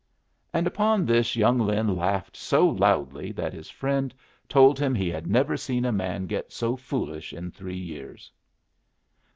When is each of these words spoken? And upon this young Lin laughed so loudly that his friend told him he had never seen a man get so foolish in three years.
And 0.51 0.65
upon 0.65 1.05
this 1.05 1.35
young 1.35 1.59
Lin 1.59 1.95
laughed 1.95 2.35
so 2.35 2.67
loudly 2.67 3.31
that 3.33 3.53
his 3.53 3.69
friend 3.69 4.11
told 4.49 4.79
him 4.79 4.95
he 4.95 5.09
had 5.11 5.27
never 5.27 5.55
seen 5.55 5.85
a 5.85 5.91
man 5.91 6.25
get 6.25 6.51
so 6.51 6.75
foolish 6.75 7.33
in 7.33 7.51
three 7.51 7.77
years. 7.77 8.31